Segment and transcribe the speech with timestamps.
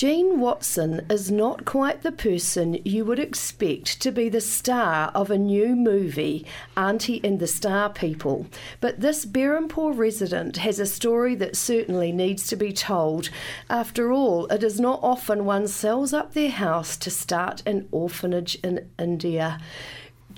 [0.00, 5.30] Jean Watson is not quite the person you would expect to be the star of
[5.30, 8.46] a new movie, Auntie and the Star People.
[8.80, 13.28] But this Berhampore resident has a story that certainly needs to be told.
[13.68, 18.54] After all, it is not often one sells up their house to start an orphanage
[18.64, 19.60] in India.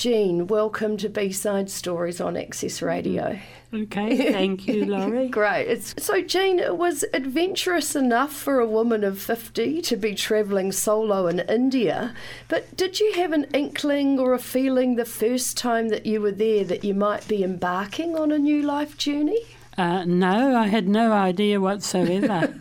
[0.02, 3.38] Jean, welcome to B Side Stories on Access Radio.
[3.72, 5.28] Okay, thank you, Laurie.
[5.28, 5.68] Great.
[5.68, 10.72] It's, so, Jean, it was adventurous enough for a woman of 50 to be travelling
[10.72, 12.16] solo in India,
[12.48, 16.32] but did you have an inkling or a feeling the first time that you were
[16.32, 19.42] there that you might be embarking on a new life journey?
[19.78, 22.52] Uh, no, I had no idea whatsoever.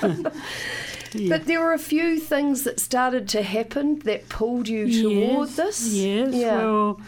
[1.20, 1.36] Yeah.
[1.36, 5.56] But there were a few things that started to happen that pulled you toward yes,
[5.56, 5.92] this.
[5.94, 6.56] Yes, Yeah.
[6.56, 7.00] well,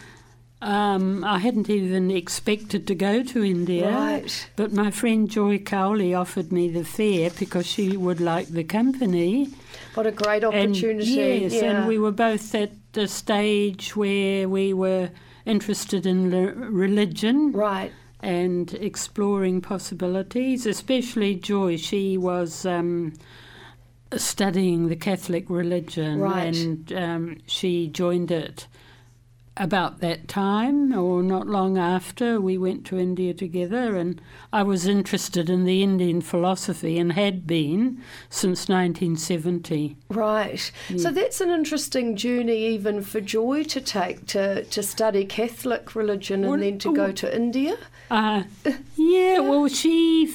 [0.61, 3.89] um, I hadn't even expected to go to India.
[3.91, 4.49] Right.
[4.57, 9.49] But my friend Joy Cowley offered me the fare because she would like the company.
[9.93, 11.11] What a great And opportunity.
[11.11, 11.63] yes, yeah.
[11.79, 15.09] and we were both at the stage where we were
[15.45, 17.91] interested in le- religion Right.
[18.21, 21.77] and exploring possibilities, especially Joy.
[21.77, 23.13] She was um,
[24.17, 26.55] studying the Catholic religion Right.
[26.55, 28.67] and um, she joined it
[29.57, 34.21] about that time or not long after we went to India together and
[34.53, 39.97] I was interested in the Indian philosophy and had been since 1970.
[40.09, 40.71] Right.
[40.97, 46.43] So that's an interesting journey even for Joy to take to, to study Catholic religion
[46.45, 47.77] and Well, then to go well- to India.
[48.09, 48.43] Uh,
[48.95, 50.25] yeah, well, she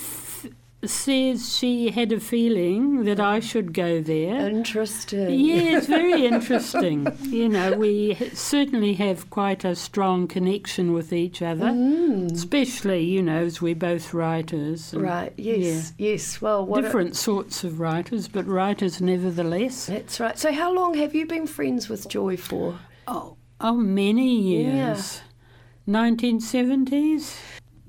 [0.90, 4.48] says she had a feeling that I should go there.
[4.48, 5.30] Interesting.
[5.40, 7.06] Yeah, it's very interesting.
[7.22, 12.32] You know, we certainly have quite a strong connection with each other, Mm.
[12.32, 14.94] especially, you know, as we're both writers.
[14.94, 15.32] Right.
[15.36, 15.92] Yes.
[15.98, 16.40] Yes.
[16.40, 19.86] Well, what a- Different sorts of writers, but writers nevertheless.
[19.86, 20.38] that's right.
[20.38, 22.78] So how long have you been friends with Joy for?
[23.06, 24.86] Oh, oh many Yeah.
[24.88, 25.20] years.
[25.86, 27.36] 1970s?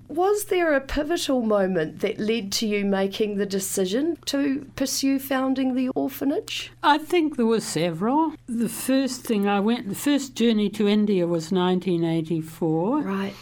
[0.07, 5.73] Was there a pivotal moment that led to you making the decision to pursue founding
[5.73, 6.71] the orphanage?
[6.83, 8.33] I think there were several.
[8.47, 13.01] The first thing I went, the first journey to India was 1984.
[13.01, 13.33] Right.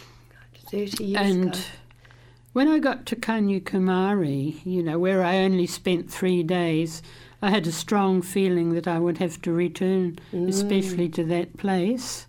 [0.71, 1.19] 30 years ago.
[1.19, 1.63] and ago.
[2.53, 7.03] when I got to Kanyakumari, you know, where I only spent three days,
[7.41, 12.25] I had a strong feeling that I would have to return, especially to that place.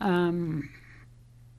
[0.00, 0.70] Um,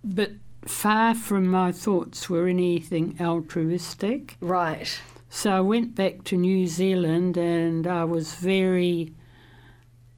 [0.03, 0.31] but
[0.65, 4.35] far from my thoughts were anything altruistic.
[4.41, 4.99] Right.
[5.29, 9.13] So I went back to New Zealand and I was very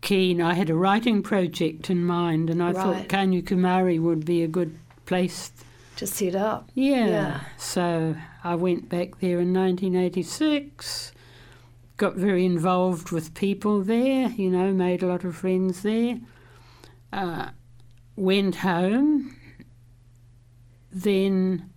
[0.01, 0.41] keen.
[0.41, 2.75] I had a writing project in mind and I Right.
[2.75, 5.51] thought Kanyakumari would be a good place.
[5.97, 6.69] To set up.
[6.75, 7.07] Yeah.
[7.07, 7.39] Yeah.
[7.57, 11.11] So I went back there in 1986,
[11.97, 16.19] got very involved with people there, you know, made a lot of friends there.
[17.11, 17.49] Uh,
[18.15, 19.35] went home,
[20.91, 21.69] then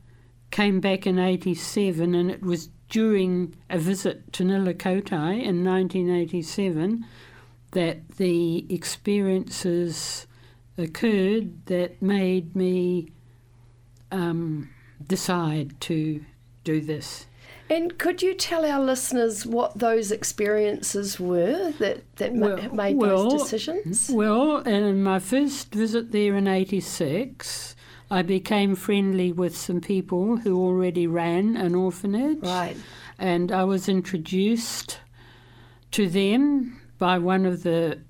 [0.50, 7.06] came back in 87 and it was during a visit to Nilakottai in 1987
[7.72, 10.26] that the experiences
[10.76, 13.12] occurred that made me
[14.10, 14.68] um,
[15.06, 16.24] decide to
[16.64, 17.26] do this.
[17.68, 22.96] And could you tell our listeners what those experiences were that, that ma- Well- made
[22.96, 24.10] well, those decisions?
[24.12, 27.76] Well, in my first visit there in 86,
[28.10, 32.42] I became friendly with some people who already ran an orphanage.
[32.42, 32.76] Right.
[33.18, 34.98] And I was introduced
[35.92, 38.00] to them by one of the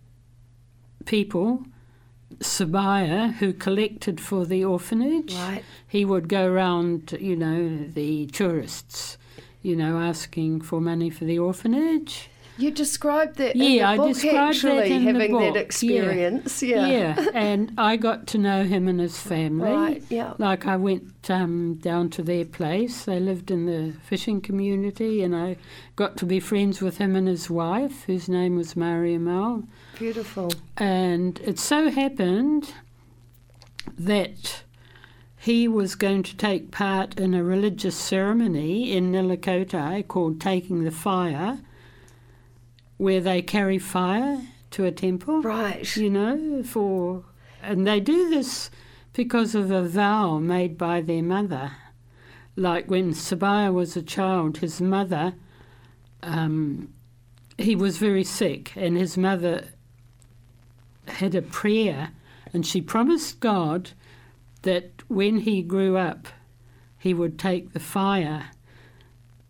[1.04, 1.64] people,
[2.38, 5.34] Sabaya, who collected for the orphanage.
[5.34, 5.64] Right.
[5.86, 9.18] He would go around, you know, the tourists,
[9.60, 12.30] you know, asking for money for the orphanage.
[12.60, 15.60] You described that in Yeah, the I described that actually, in the having book, that
[15.60, 16.62] experience.
[16.62, 16.86] Yeah.
[16.86, 19.72] Yeah, and I got to know him and his family.
[19.72, 20.34] Right, yeah.
[20.38, 23.04] Like I went um, down to their place.
[23.04, 25.56] They lived in the fishing community, and I
[25.96, 29.66] got to be friends with him and his wife, whose name was Mariamal.
[29.98, 30.52] Beautiful.
[30.76, 32.74] And it so happened
[33.98, 34.62] that
[35.40, 40.90] he was going to take part in a religious ceremony in Nilakottai called Taking the
[40.90, 41.58] Fire,
[43.00, 45.96] where they carry fire to a temple Right.
[45.96, 47.24] you know, for
[47.62, 48.70] and they do this
[49.14, 51.72] because of a vow made by their mother.
[52.56, 55.32] Like when Sabaya was a child, his mother,
[56.22, 56.92] um,
[57.56, 59.68] he was very sick, and his mother
[61.06, 62.10] had a prayer,
[62.52, 63.92] and she promised God
[64.60, 66.28] that when he grew up,
[66.98, 68.50] he would take the fire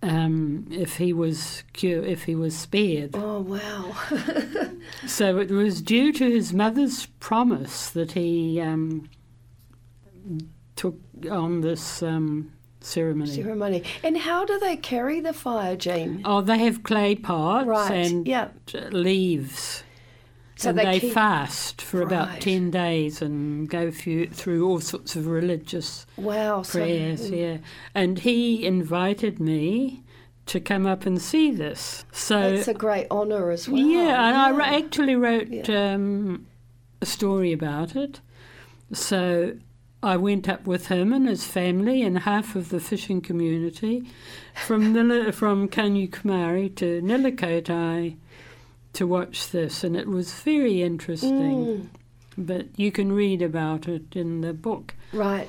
[0.02, 3.10] um, if he was cure, if he was spared.
[3.14, 3.94] Oh wow!
[5.06, 9.10] so it was due to his mother's promise that he um,
[10.76, 10.96] took
[11.30, 13.30] on this um, ceremony.
[13.30, 13.84] Ceremony.
[14.02, 16.22] And how do they carry the fire, Jean?
[16.24, 18.48] Oh, they have clay pots Right, and yeah.
[18.90, 19.84] leaves.
[20.60, 25.16] So and they they, keep- fast for about 10 days and go through all sorts
[25.16, 26.62] of religious Wow.
[26.62, 27.58] So, prayers, yeah.
[27.94, 30.02] And he invited me
[30.46, 32.04] to come up and see this.
[32.12, 33.80] So, it's a great honour as well.
[33.80, 34.76] yeah, and I Yeah.
[34.78, 35.92] actually wrote Yeah.
[35.94, 36.46] um,
[37.00, 38.20] a story about it.
[38.92, 39.54] So
[40.02, 44.04] I went up with him and his family and half of the fishing community
[44.66, 48.16] from Nila, from Kanyakumari to Nilakottai
[48.94, 51.30] to watch this, and it was very interesting.
[51.66, 51.88] Mm,
[52.38, 54.94] But you can read about it in the book.
[55.12, 55.48] right.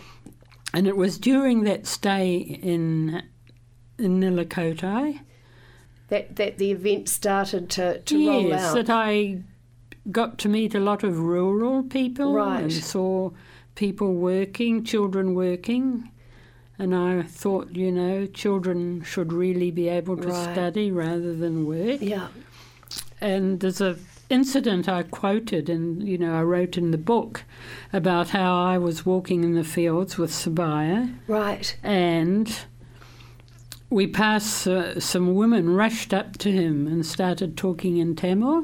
[0.73, 3.21] And it was during that stay in
[3.97, 5.19] in Nilakottai
[6.07, 8.75] That that the event started to, to roll yes, out.
[8.75, 9.43] that I
[10.11, 12.63] got to meet a lot of rural people Right.
[12.63, 13.31] and saw
[13.75, 16.09] people working, children working.
[16.79, 20.53] And I thought, you know, children should really be able to Right.
[20.53, 22.01] study rather than work.
[22.01, 22.29] yeah.
[23.21, 23.97] And there's a
[24.29, 27.43] incident I quoted, and you know, I wrote in the book
[27.93, 31.77] about how I was walking in the fields with Sabaya, Right.
[31.83, 32.51] and
[33.89, 38.63] we passed uh, some women rushed up to him and started talking in Tamil.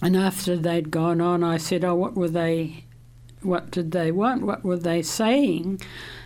[0.00, 2.84] And after they'd gone on, I said, "Oh, what were they?
[3.42, 4.42] What did they want?
[4.42, 5.80] What were they saying?"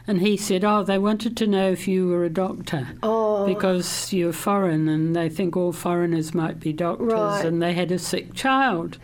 [0.07, 3.47] And he said, "Oh, they wanted to know if you were a doctor." Oh.
[3.47, 7.45] because you're foreign and they think all foreigners might be doctors Right.
[7.45, 8.99] and they had a sick child.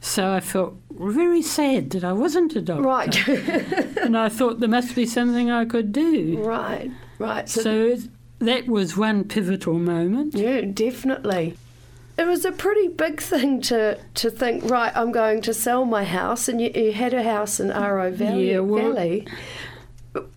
[0.00, 2.82] So I felt very sad that I wasn't a doctor.
[2.82, 3.28] Right.
[4.02, 6.38] And I thought there must be something I could do.
[6.42, 6.90] right.
[7.20, 7.48] Right.
[7.48, 8.08] So, So it-
[8.40, 10.34] that was one pivotal moment.
[10.34, 11.54] yeah, definitely.
[12.18, 16.04] It was a pretty big thing to, to think, right, I'm going to sell my
[16.04, 18.50] house, and you, you had a house in Aro Valley.
[18.52, 19.26] Yeah, well- Valley.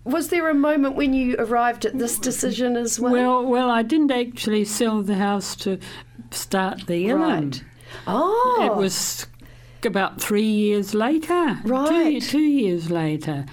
[0.05, 3.11] Was there a moment when you arrived at this decision as well?
[3.11, 5.79] Well, well, I didn't actually sell the house to
[6.31, 7.19] start the Illam.
[7.51, 7.63] Right.
[8.07, 9.27] oh, It was
[9.83, 11.59] about three years later.
[11.65, 12.21] Right.
[12.21, 13.45] Two, two years later.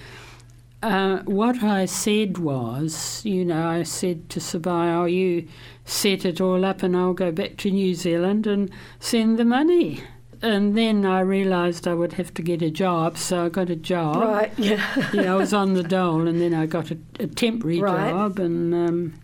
[0.82, 5.46] Uh, what I said was, you know, I said to Sabai, oh, you
[5.84, 8.68] set it all up and I'll go back to New Zealand and
[8.98, 10.02] send the money.
[10.42, 13.76] And then I realised I would have to get a job, so I got a
[13.76, 14.16] job.
[14.16, 14.52] right.
[14.58, 14.84] Yeah.
[15.12, 18.10] Yeah, I was on the dole, and then I got a, a temporary Right.
[18.10, 19.14] job, and um,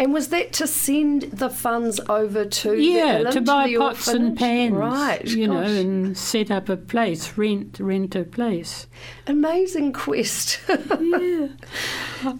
[0.00, 4.06] And was that to send the funds over to the yeah, to buy the pots
[4.06, 4.38] and orphanage?
[4.38, 5.24] pans, Right.
[5.26, 8.86] you know, and set up a place, rent rent a place.
[9.26, 10.60] Amazing quest.
[10.68, 11.48] yeah,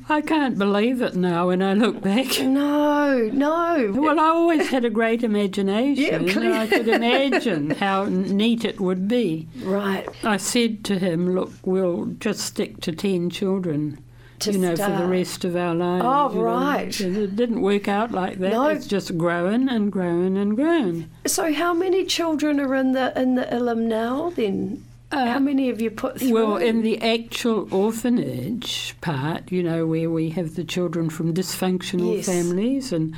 [0.09, 2.41] I can't believe it now when I look back.
[2.41, 3.93] no, no.
[3.93, 6.27] Well, I always had a great imagination.
[6.27, 9.49] Yeah, clear- I could imagine how neat it would be.
[9.63, 10.07] Right.
[10.23, 13.99] I said to him, "Look, we'll just stick to ten children."
[14.41, 16.05] To you know, for the rest of our lives.
[16.07, 16.43] Oh, you know.
[16.45, 17.01] right.
[17.01, 18.53] It didn't work out like that.
[18.53, 18.69] No.
[18.69, 21.11] It's just growing and growing and growing.
[21.27, 24.85] So how many children are in the in the Illam now then?
[25.11, 26.29] how many have you put through?
[26.29, 31.33] Uh, Well, in the actual orphanage part, you know, where we have the children from
[31.33, 32.27] dysfunctional Yes.
[32.27, 33.15] families and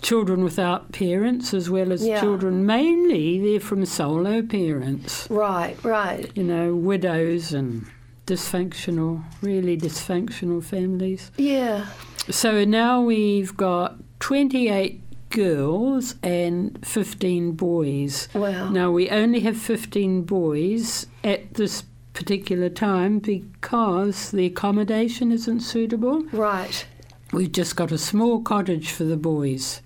[0.00, 2.20] children without parents, as well as Yeah.
[2.20, 6.30] children mainly they're from solo parents, Right, right.
[6.34, 7.86] you know, widows and
[8.26, 11.30] dysfunctional, really dysfunctional families.
[11.36, 11.86] Yeah.
[12.30, 15.00] So now we've got 28
[15.30, 18.28] girls and 15 boys.
[18.34, 18.68] Wow.
[18.68, 26.22] Now we only have 15 boys at this particular time because the accommodation isn't suitable.
[26.32, 26.86] Right.
[27.32, 29.80] We've just got a small cottage for the boys.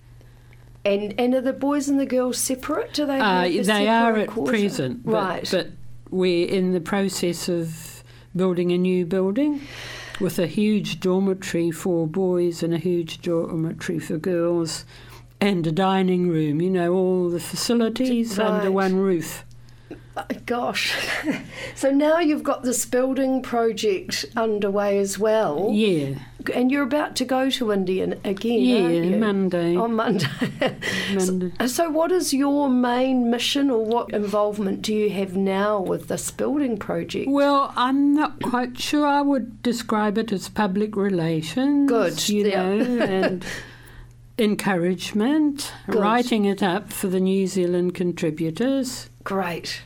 [0.85, 2.95] And and are the boys and the girls separate?
[2.95, 3.19] Do they?
[3.19, 4.52] Uh, a they are at quarter?
[4.52, 5.49] present, but, right.
[5.50, 5.69] but
[6.11, 7.96] we're in the process of
[8.37, 9.61] building a new building
[10.21, 14.85] with a huge dormitory for boys and a huge dormitory for girls
[15.40, 19.45] and a dining room, you know, all the facilities under one roof.
[20.16, 20.97] Uh, Gosh.
[21.75, 25.71] so now you've got this building project underway as well.
[25.73, 26.19] Yeah,
[26.55, 29.17] And you're about to go to India again, yeah, aren't you?
[29.17, 29.76] Monday.
[29.76, 30.26] On Monday.
[31.15, 31.53] Monday.
[31.61, 36.09] so, so what is your main mission or what involvement do you have now with
[36.09, 37.29] this building project?
[37.29, 39.07] Well, I'm not quite sure.
[39.07, 41.88] I would describe it as public relations.
[41.88, 42.62] Good, you yeah.
[42.62, 43.47] know, and
[44.38, 46.00] encouragement, Good.
[46.00, 49.09] writing it up for the New Zealand contributors.
[49.25, 49.83] Great.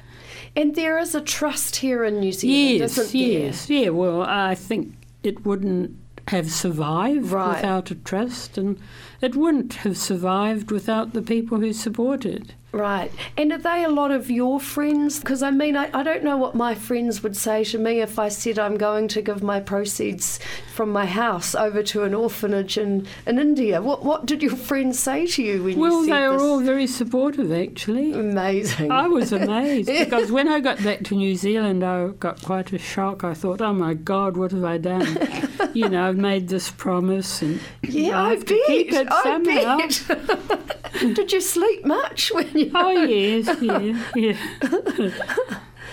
[0.57, 3.29] And there is a trust here in New Zealand, yes, isn't there?
[3.29, 3.89] yes, yeah.
[3.91, 5.97] Well, I think it wouldn't
[6.31, 7.57] have survived Right.
[7.57, 8.79] without a trust, and
[9.21, 12.55] it wouldn't have survived without the people who support it.
[12.73, 13.11] Right.
[13.37, 15.19] And are they a lot of your friends?
[15.19, 18.19] Because I mean, I, I don't know what my friends would say to me if
[18.19, 20.39] I said I'm going to give my proceeds
[20.75, 23.83] from my house over to an orphanage in, in India.
[23.83, 26.43] What what did your friends say to you when Well, you said they were this?
[26.43, 28.13] all very supportive, actually.
[28.13, 28.93] Amazing.
[28.93, 32.79] I was amazed because when I got back to New Zealand, I got quite a
[32.79, 33.25] shock.
[33.25, 35.19] I thought, "Oh my God, what have I done?"
[35.75, 39.23] you know, I've made this promise, and yeah, I I, have to keep it I
[39.25, 40.67] somehow.
[41.15, 42.71] did you sleep much when you?
[42.75, 44.37] Oh yes, yeah, yeah.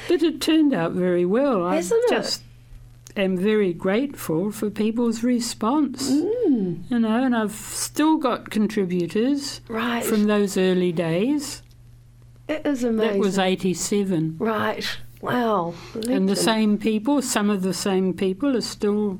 [0.08, 1.66] but it turned out very well.
[1.66, 2.12] I Hasn't it?
[2.12, 2.44] just
[3.16, 6.10] am very grateful for people's response.
[6.12, 10.04] Mm, You know, and I've still got contributors right.
[10.04, 11.62] from those early days.
[12.48, 13.14] it is amazing.
[13.14, 14.38] That was eighty-seven.
[14.40, 14.86] right.
[15.20, 15.74] Wow.
[16.08, 19.20] And the same people, some of the same people, are still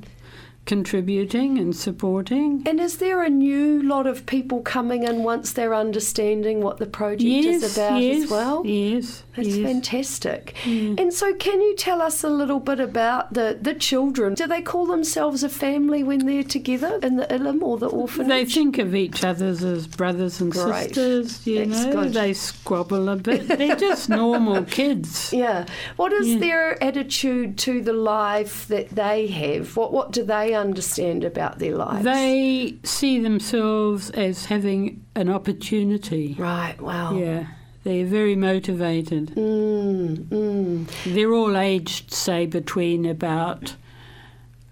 [0.68, 2.62] contributing and supporting.
[2.66, 6.84] And is there a new lot of people coming in once they're understanding what the
[6.86, 8.66] project yes, is about yes, as well?
[8.66, 9.66] Yes, That's yes.
[9.66, 10.54] fantastic.
[10.66, 14.34] And so, can you tell us a little bit about the, the children?
[14.34, 18.28] Do they call themselves a family when they're together in the Illam or the orphanage?
[18.28, 20.94] They think of each other as brothers and Great.
[20.94, 22.02] sisters, you That's know.
[22.02, 22.12] good.
[22.12, 23.48] They squabble a bit.
[23.58, 25.32] They're just normal kids.
[25.32, 25.64] yeah.
[25.96, 26.38] What is Yeah.
[26.40, 29.74] their attitude to the life that they have?
[29.78, 32.04] What What do they understand about their lives?
[32.04, 36.36] They see themselves as having an opportunity.
[36.38, 36.80] Right.
[36.80, 37.16] Wow.
[37.16, 37.46] Yeah,
[37.84, 39.28] they're very motivated.
[39.34, 41.14] Mm, mm.
[41.14, 43.76] They're all aged, say, between about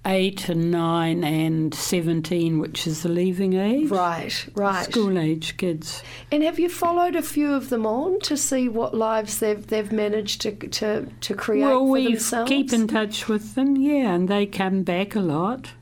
[0.07, 3.91] eight and nine and 17, which is the leaving age.
[3.91, 4.47] Right.
[4.55, 4.85] Right.
[4.85, 6.03] School age kids.
[6.31, 9.91] And have you followed a few of them on to see what lives they've they've
[9.93, 12.49] managed to to, to create well, for we themselves?
[12.49, 15.73] keep in touch with them, yeah, and they come back a lot.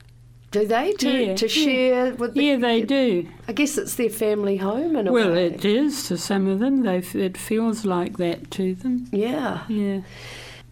[0.51, 1.51] Do they to, Yeah, to yeah.
[1.65, 2.43] share with the?
[2.43, 3.27] Yeah, they do.
[3.47, 5.47] I guess it's their family home in a Well, way.
[5.47, 6.83] it is to some of them.
[6.83, 9.07] They it feels like that to them.
[9.11, 10.01] Yeah, Yeah.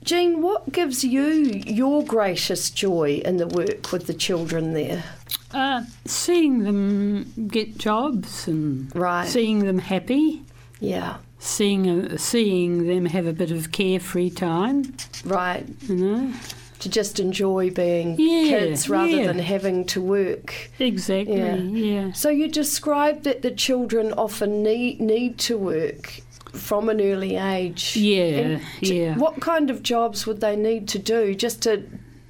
[0.04, 1.24] Jean, what gives you
[1.66, 5.04] your greatest joy in the work with the children there?
[5.54, 9.28] Uh, seeing them get jobs and Right.
[9.28, 10.42] seeing them happy,
[10.82, 11.18] Yeah.
[11.40, 14.94] seeing uh, seeing them have a bit of carefree time,
[15.24, 15.66] Right.
[15.88, 16.34] you know.
[16.80, 19.28] To just enjoy being Yeah, kids rather yeah.
[19.28, 20.70] than having to work.
[20.80, 21.38] Exactly.
[21.38, 21.56] Yeah.
[21.56, 22.12] Yeah.
[22.12, 26.20] So you described that the children often need need to work
[26.54, 27.96] from an early age.
[27.98, 28.60] Yeah.
[28.80, 29.18] Yeah.
[29.18, 31.84] What kind of jobs would they need to do just to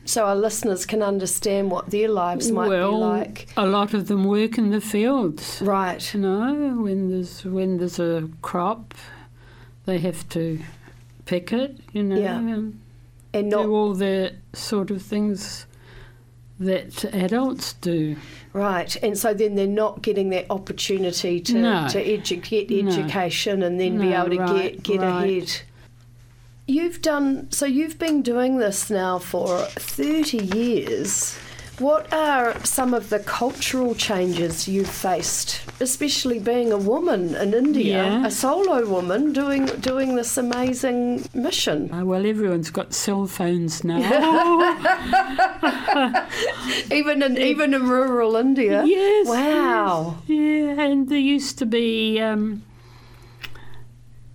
[0.06, 3.48] so our listeners can understand what their lives might well, be like?
[3.56, 5.62] a lot of them work in the fields.
[5.62, 6.14] Right.
[6.14, 8.94] You know, when there's when there's a crop,
[9.86, 10.60] they have to
[11.26, 11.80] pick it.
[11.94, 12.38] You know, Yeah.
[12.38, 12.80] and
[13.34, 15.66] And not do all the sort of things
[16.60, 18.16] that adults do.
[18.54, 18.96] right.
[19.04, 21.88] And so then they're not getting that opportunity to No.
[21.90, 22.92] to edu- get No.
[22.92, 25.24] education and then be able to right, get get right.
[25.32, 25.62] ahead.
[26.68, 31.38] You've done so you've been doing this now for 30 years.
[31.80, 38.04] What are some of the cultural changes you've faced, especially being a woman in India,
[38.04, 38.28] Yeah.
[38.28, 41.92] a solo woman doing doing this amazing mission?
[41.92, 44.02] Uh, well, everyone's got cell phones now.
[46.92, 48.84] Even in even in rural India.
[48.86, 49.28] yes.
[49.28, 50.18] Wow.
[50.28, 52.20] Yeah, and there used to be.
[52.20, 52.62] Um,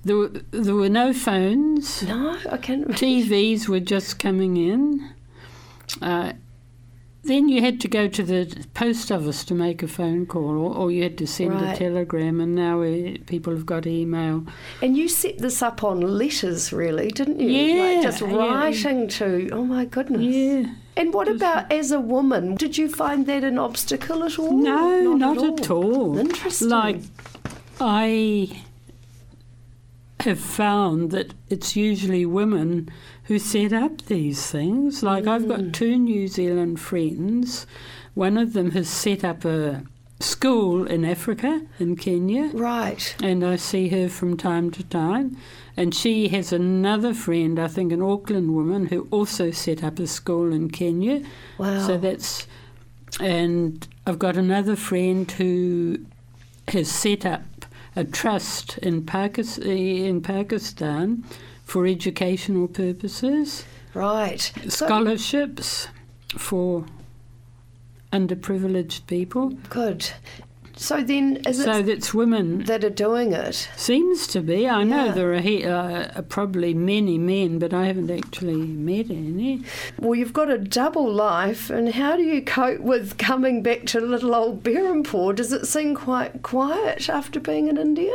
[0.04, 2.02] there, were, there were no phones.
[2.02, 2.88] No, I can't.
[2.88, 5.10] TVs were just coming in.
[6.02, 6.32] Uh,
[7.28, 10.74] then you had to go to the post office to make a phone call, or,
[10.74, 11.74] or you had to send Right.
[11.74, 12.40] a telegram.
[12.40, 14.44] And now we, people have got email.
[14.82, 17.48] And you set this up on letters, really, didn't you?
[17.48, 18.34] Yeah, Like just yeah.
[18.36, 19.48] writing to.
[19.52, 20.22] Oh my goodness.
[20.22, 20.74] Yeah.
[20.96, 22.56] And what about as a woman?
[22.56, 24.52] Did you find that an obstacle at all?
[24.52, 26.18] No, not, at, all.
[26.18, 26.68] Interesting.
[26.68, 27.00] Like,
[27.80, 28.62] I
[30.20, 32.88] have found that it's usually women
[33.24, 35.02] who set up these things.
[35.02, 35.48] Like, I've Mm.
[35.48, 37.66] got two New Zealand friends.
[38.14, 39.82] One of them has set up a
[40.20, 43.14] school in Africa, in Kenya, Right.
[43.22, 45.36] and I see her from time to time.
[45.76, 50.08] And she has another friend, I think an Auckland woman, who also set up a
[50.08, 51.22] school in Kenya.
[51.58, 51.86] Wow.
[51.86, 52.48] So that's,
[53.20, 55.98] and I've got another friend who
[56.68, 57.57] has set up
[57.96, 61.24] a trust in, Pakis- in Pakistan
[61.64, 63.64] for educational purposes,
[63.94, 64.52] right.
[64.68, 65.88] So, scholarships
[66.36, 66.84] for
[68.12, 69.50] underprivileged people.
[69.68, 70.10] good.
[70.78, 72.62] So then, is so that's women.
[72.64, 73.68] that are doing it?
[73.76, 74.68] Seems to be.
[74.68, 79.64] I know there are he, uh, probably many men, but I haven't actually met any.
[79.98, 84.00] Well, you've got a double life, and how do you cope with coming back to
[84.00, 85.34] little old Berhampore?
[85.34, 88.14] Does it seem quite quiet after being in India?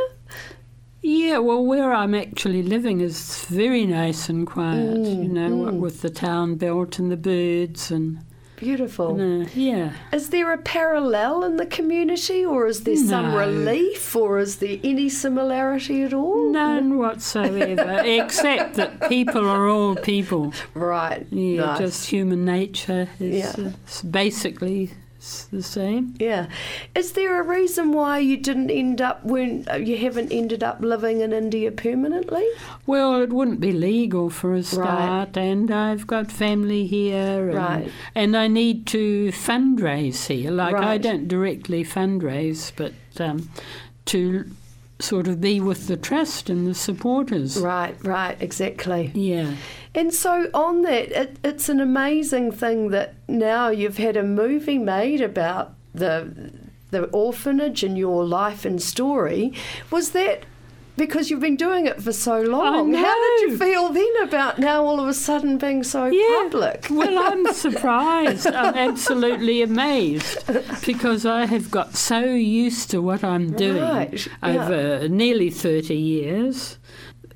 [1.02, 6.00] Yeah, well, where I'm actually living is very nice and quiet, you know, what with
[6.00, 8.20] the town belt and the birds and,
[8.56, 9.18] Beautiful.
[9.54, 9.92] yeah.
[10.12, 14.78] Is there a parallel in the community, or is there some relief, or is there
[14.84, 16.50] any similarity at all?
[16.50, 20.52] None whatsoever, except that people are all people.
[20.74, 21.26] Right.
[21.30, 21.78] Yeah, nice.
[21.78, 23.66] just human nature is Yeah.
[23.66, 24.90] uh, basically
[25.50, 26.14] the same.
[26.18, 26.46] Yeah.
[26.94, 30.80] Is there a reason why you didn't end up when uh, you haven't ended up
[30.80, 32.46] living in India permanently?
[32.86, 34.64] Well, it wouldn't be legal for a Right.
[34.64, 37.88] start, and I've got family here, and, Right.
[38.14, 40.50] and I need to fundraise here.
[40.50, 43.48] Like I don't directly fundraise, but um,
[44.06, 44.44] to
[45.00, 47.58] sort of be with the trust and the supporters.
[47.58, 49.10] Right, right, exactly.
[49.14, 49.56] Yeah.
[49.94, 54.78] And so, on that, it, it's an amazing thing that now you've had a movie
[54.78, 56.52] made about the
[56.90, 59.52] the orphanage and your life and story.
[59.90, 60.44] Was that
[60.96, 62.94] because you've been doing it for so long?
[62.94, 66.42] How did you feel then about now all of a sudden being so Yeah.
[66.44, 66.86] public?
[66.90, 68.46] Well, I'm surprised.
[68.46, 70.44] I'm absolutely amazed
[70.86, 74.64] because I have got so used to what I'm doing Right, yeah.
[74.66, 76.78] over nearly 30 years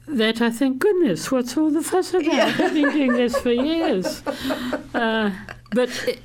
[0.06, 2.24] that I think, goodness, what's all the fuss about?
[2.24, 2.54] Yeah.
[2.58, 4.22] I've been doing this for years.
[4.94, 5.32] Uh,
[5.72, 6.20] but it,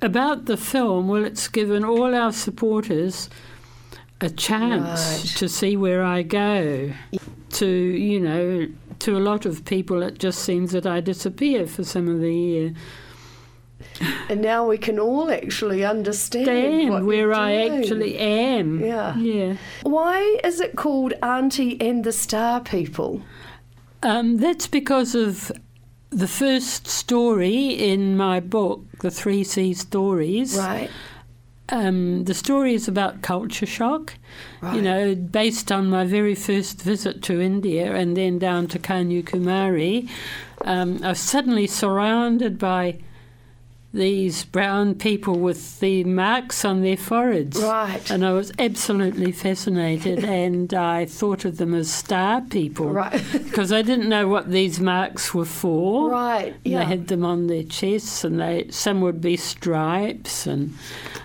[0.00, 3.28] about the film, well, it's given all our supporters
[4.20, 5.36] a chance Right.
[5.38, 6.92] to see where I go.
[7.50, 8.68] To, you know,
[9.00, 12.34] to a lot of people, it just seems that I disappear for some of the
[12.34, 12.72] year.
[14.28, 18.80] And now we can all actually understand Stand what where I actually am.
[18.84, 19.16] Yeah.
[19.16, 19.56] Yeah.
[19.82, 23.22] Why is it called Auntie and the Star People?
[24.02, 25.50] Um, that's because of
[26.10, 30.56] the first story in my book, The Three Sea Stories.
[30.56, 30.90] Right.
[31.70, 34.14] Um, the story is about culture shock,
[34.62, 34.76] Right.
[34.76, 40.08] you know, based on my very first visit to India and then down to Kanyakumari.
[40.64, 42.98] Um, I was suddenly surrounded by
[43.98, 47.60] these brown people with the marks on their foreheads.
[47.60, 48.10] Right.
[48.10, 52.90] And I was absolutely fascinated, and I thought of them as star people.
[52.90, 53.22] Right.
[53.48, 56.10] Because I didn't know what these marks were for.
[56.10, 56.54] Right.
[56.62, 60.74] They had them on their chests, and they some would be stripes, and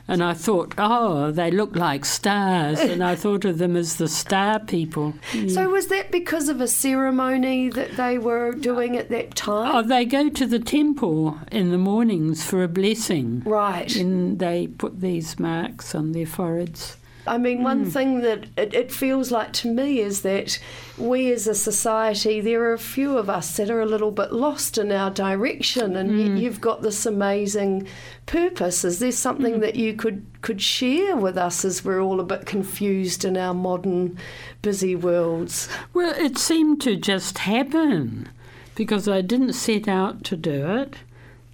[0.08, 4.08] and I thought, oh, they look like stars, and I thought of them as the
[4.08, 5.14] star people.
[5.48, 9.76] So was that because of a ceremony that they were doing at that time?
[9.76, 13.95] Oh, they go to the temple in the mornings for a blessing, right.
[13.95, 16.97] and they put these marks on their foreheads.
[17.26, 17.89] I mean, one hmm.
[17.89, 20.60] thing that it, it feels like to me is that
[20.97, 24.34] we as a society, there are a few of us that are a little bit
[24.34, 26.38] lost in our direction, and yet hmm.
[26.38, 27.88] you've got this amazing
[28.26, 28.84] purpose.
[28.84, 29.60] Is there something hmm.
[29.62, 33.54] that you could, could share with us as we're all a bit confused in our
[33.54, 34.17] modern
[34.62, 35.69] busy worlds?
[35.93, 38.28] Well, it seemed to just happen
[38.76, 40.95] because I didn't set out to do it,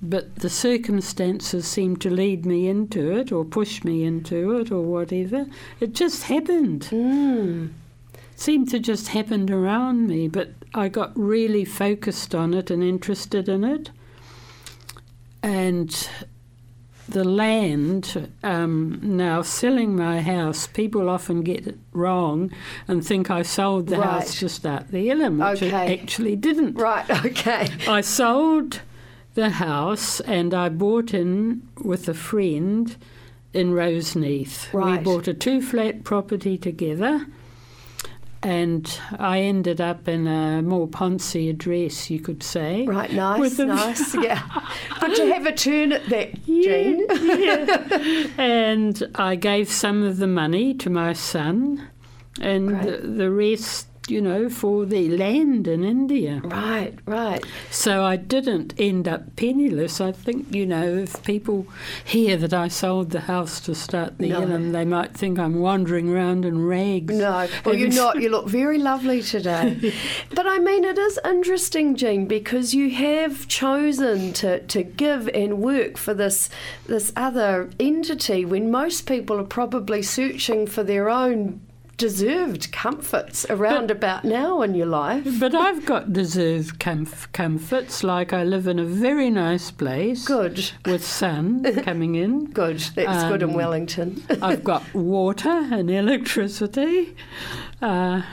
[0.01, 4.81] but the circumstances seemed to lead me into it or push me into it or
[4.81, 5.45] whatever.
[5.79, 6.87] It just happened.
[6.91, 7.71] Mm.
[8.13, 12.81] It seemed to just happen around me, but I got really focused on it and
[12.83, 13.89] interested in it.
[15.41, 16.09] And
[17.07, 22.51] the land, um, now selling my house, people often get it wrong
[22.87, 24.05] and think I sold the Right.
[24.09, 25.75] house just start the Illam, which Okay.
[25.75, 26.75] I actually didn't.
[26.75, 27.67] Right, okay.
[27.87, 28.81] I sold
[29.35, 32.95] the house and I bought in with a friend
[33.53, 34.71] in Roseneath.
[34.73, 34.97] Right.
[34.99, 37.25] We bought a two flat property together
[38.41, 42.85] and I ended up in a more poncy address, you could say.
[42.85, 44.15] Right, nice, nice.
[44.21, 44.41] Yeah.
[45.01, 47.05] Did you have a turn at that, Jean?
[47.41, 48.27] yeah.
[48.37, 51.89] and I gave some of the money to my son
[52.39, 56.41] and the, the rest, you know, for the land in India.
[56.43, 57.43] Right, right.
[57.69, 60.01] So I didn't end up penniless.
[60.01, 61.67] I think, you know, if people
[62.03, 64.41] hear that I sold the house to start the No.
[64.41, 67.13] Illam, they might think I'm wandering around in rags.
[67.15, 68.19] No, well, you're not.
[68.19, 69.93] You look very lovely today.
[70.35, 75.59] but I mean, it is interesting, Jean, because you have chosen to, to give and
[75.59, 76.49] work for this
[76.87, 81.61] this other entity when most people are probably searching for their own
[81.99, 85.27] deserved comforts around But- about now in your life.
[85.39, 90.71] But I've got deserved comf- comforts, like I live in a very nice place Good,
[90.85, 92.45] with sun coming in.
[92.45, 92.79] good.
[92.95, 94.23] That's good in Um, Wellington.
[94.41, 97.15] I've got water and electricity.
[97.81, 98.23] Uh,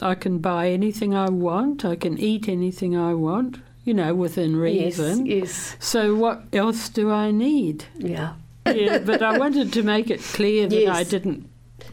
[0.00, 1.84] I can buy anything I want.
[1.84, 5.26] I can eat anything I want, you know, within reason.
[5.26, 7.84] Yes, yes, So what else do I need?
[7.98, 8.34] yeah.
[8.66, 11.49] Yeah, but I wanted to make it clear that I didn't.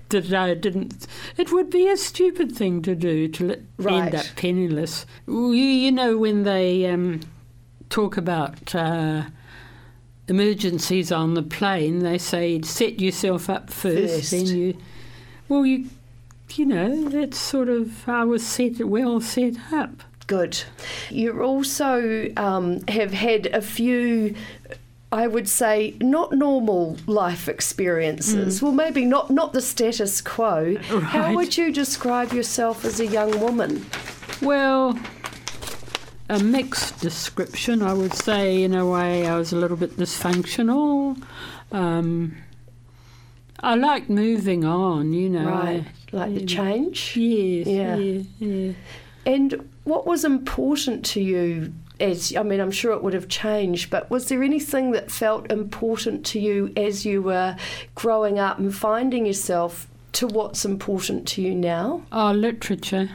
[0.10, 1.06] That I didn't.
[1.36, 4.06] It would be a stupid thing to do to Right.
[4.06, 5.06] end up penniless.
[5.28, 7.20] You, you know when they um,
[7.90, 9.24] talk about uh,
[10.28, 14.32] emergencies on the plane, they say set yourself up first, First.
[14.32, 14.78] then you.
[15.50, 15.90] Well, you,
[16.56, 20.04] you know, that's sort of I was set well set up.
[20.28, 20.62] Good.
[21.10, 24.36] You also um, have had a few,
[25.12, 28.62] I would say, not normal life experiences.
[28.62, 30.76] Well, maybe not not the status quo.
[30.82, 31.36] How Mm.
[31.36, 33.86] Would you describe yourself as a young woman?
[34.42, 35.00] Well,
[36.30, 38.64] a mixed description, I would say.
[38.64, 41.22] In a way, I was a little bit dysfunctional.
[41.72, 42.36] Um,
[43.62, 45.48] I liked moving on, you know.
[45.50, 47.16] Right, like the change.
[47.16, 47.96] Yes, Yeah.
[47.96, 48.74] yeah, yeah.
[49.26, 51.74] And what was important to you?
[52.00, 55.52] As I mean, I'm sure it would have changed, but was there anything that felt
[55.52, 57.56] important to you as you were
[57.96, 62.04] growing up and finding yourself to what's important to you now?
[62.12, 63.10] Oh, literature,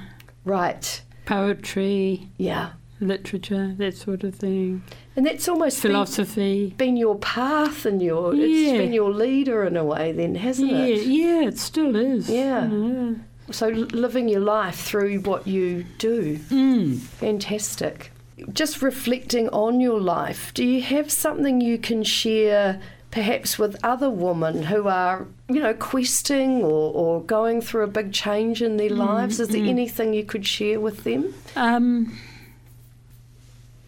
[0.44, 1.00] Right.
[1.26, 2.70] poetry, Yeah.
[3.00, 4.82] literature, that sort of thing.
[5.16, 6.74] And that's almost Philosophy.
[6.76, 8.78] been your path and your it's Yeah.
[8.78, 11.06] been your leader in a way then, hasn't Yeah, it?
[11.06, 12.28] yeah, it still is.
[12.30, 12.68] Yeah.
[12.70, 13.12] Yeah.
[13.50, 16.38] So living your life through what you do.
[16.50, 16.98] Mm.
[16.98, 18.10] Fantastic.
[18.52, 24.08] Just reflecting on your life, do you have something you can share perhaps with other
[24.08, 28.90] women who are, you know, questing or, or going through a big change in their
[28.90, 29.38] lives?
[29.38, 31.34] Is there anything you could share with them?
[31.54, 32.18] Um,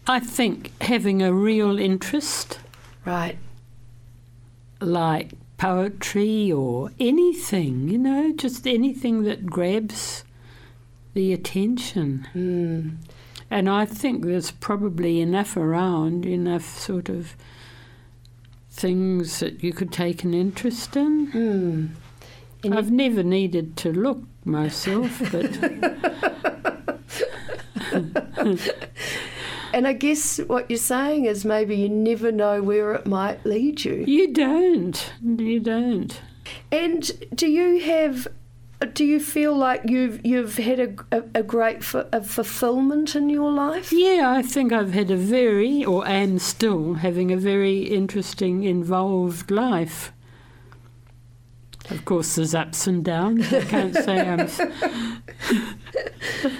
[0.07, 2.59] I think having a real interest
[3.03, 3.37] Right.
[4.79, 10.23] like poetry or anything, you know, just anything that grabs
[11.15, 12.27] the attention.
[12.35, 12.97] Mm.
[13.49, 17.35] And I think there's probably enough around, enough sort of
[18.69, 21.31] things that you could take an interest in.
[21.31, 21.89] Mm.
[22.75, 25.45] I've never needed to look myself, but
[29.75, 33.83] And I guess what you're saying is maybe you never know where it might lead
[33.83, 34.05] you.
[34.07, 35.11] you don't.
[35.21, 36.21] You don't.
[36.71, 38.25] And do you have?
[38.85, 43.15] Uh, do you feel like you've you've had a, a, a great fu- a fulfillment
[43.15, 43.91] in your life?
[43.91, 49.49] Yeah, I think I've had a very, or am still having a very interesting, involved
[49.49, 50.11] life.
[51.89, 53.51] Of course, there's ups and downs.
[53.53, 54.49] I can't say I'm.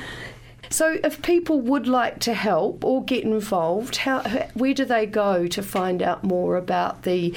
[0.71, 4.23] So, if people would like to help or get involved, how
[4.55, 7.33] where do they go to find out more about the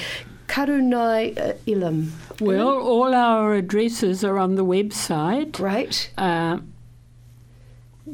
[0.49, 2.11] Karunai uh, Illam?
[2.41, 5.53] Well, all our addresses are on the website.
[5.53, 6.59] Great, Uh,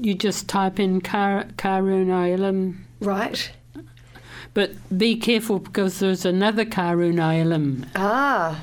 [0.01, 3.51] you just type in Kar- Karuna Illam, right?
[4.53, 7.87] but be careful because there's another Karuna Illam.
[7.95, 8.61] Ah,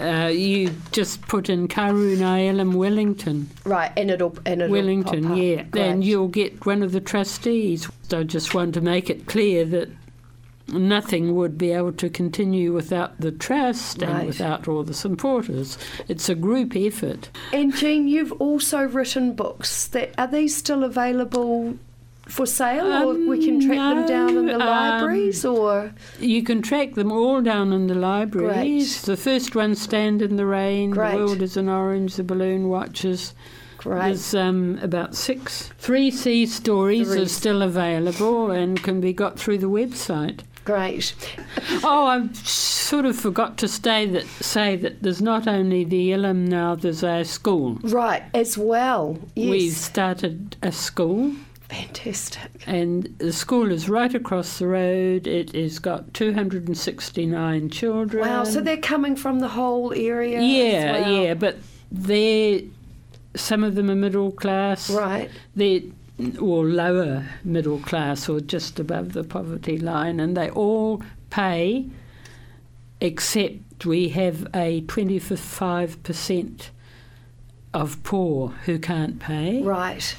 [0.00, 3.50] Uh, you just put in Karuna Illam Wellington.
[3.64, 5.64] right, and it'll and it'll Wellington, yeah.
[5.72, 6.06] Then Great.
[6.06, 7.88] you'll get one of the trustees.
[8.12, 9.88] I just want to make it clear that
[10.68, 14.10] nothing would be able to continue without the trust Right.
[14.10, 15.78] and without all the supporters.
[16.08, 17.30] It's a group effort.
[17.52, 19.86] And Jean, you've also written books.
[19.88, 21.76] That are these still available
[22.26, 26.60] for sale, or we can track them down in the Um, libraries, or You can
[26.60, 29.00] track them all down in the libraries.
[29.02, 29.16] Great.
[29.16, 31.12] The first one, Stand in the Rain, Great.
[31.12, 33.32] The World is an Orange, The Balloon Watchers.
[33.78, 34.02] great.
[34.02, 35.70] There's um, about six.
[35.78, 37.22] Three Sea stories Three.
[37.22, 40.40] are still available and can be got through the website.
[40.68, 41.14] Great.
[41.82, 46.46] Oh, I sort of forgot to say that say that there's not only the Illam
[46.46, 47.78] now, there's our school.
[47.82, 49.18] Right, as well.
[49.34, 49.48] Yes.
[49.50, 51.32] We've started a school,
[51.70, 52.50] Fantastic.
[52.66, 55.26] and the school is right across the road.
[55.26, 58.22] It has got 269 children.
[58.28, 60.38] Wow, so they're coming from the whole area?
[60.38, 61.10] yeah, well.
[61.10, 61.56] yeah, but
[61.90, 62.60] they're
[63.34, 64.90] some of them are middle class.
[64.90, 65.30] Right.
[65.56, 65.80] They're
[66.40, 71.86] or lower middle class or just above the poverty line, and they all pay,
[73.00, 76.70] except we have a 25%
[77.74, 79.62] of poor who can't pay.
[79.62, 80.16] Right.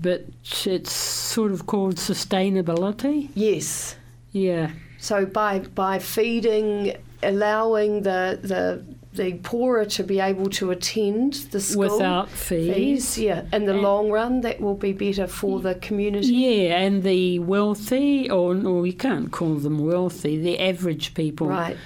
[0.00, 0.26] But
[0.64, 3.30] it's sort of called sustainability.
[3.34, 3.96] Yes.
[4.32, 4.70] Yeah.
[4.98, 8.84] So by by feeding, allowing the the
[9.18, 13.18] the poorer to be able to attend the school Without fees.
[13.18, 16.28] Yeah, in the And- long run, that will be better for the community.
[16.32, 21.76] Yeah, and the wealthy, or, or we can't call them wealthy, the average people Right,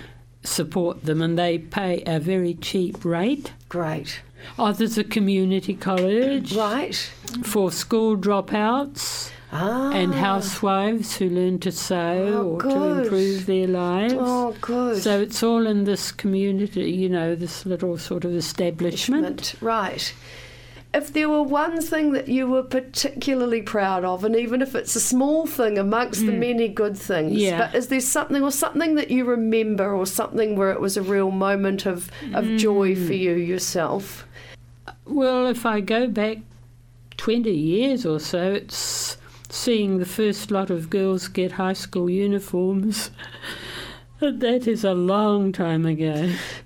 [0.44, 3.52] support them and they pay a very cheap rate.
[3.68, 4.20] great.
[4.58, 6.96] Oh, there's a community college Right.
[7.44, 9.90] for school dropouts Ah.
[9.92, 14.14] and housewives who learn to sew Oh, or to improve their lives.
[14.16, 15.02] Oh, good.
[15.02, 19.54] So it's all in this community, you know, this little sort of establishment.
[19.60, 20.14] Right.
[20.94, 24.94] If there were one thing that you were particularly proud of, and even if it's
[24.96, 27.38] a small thing amongst the many good things, Mm.
[27.40, 27.58] Yeah.
[27.58, 31.02] but is there something or something that you remember or something where it was a
[31.02, 33.06] real moment of, of joy Mm.
[33.06, 34.26] for you yourself?
[35.06, 36.38] Well, if I go back
[37.16, 39.16] 20 years or so, it's
[39.52, 43.10] seeing the first lot of girls get high school uniforms.
[44.20, 46.32] that is a long time ago.